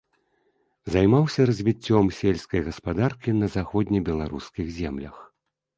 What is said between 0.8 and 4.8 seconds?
Займаўся развіццём сельскай гаспадаркі на заходнебеларускіх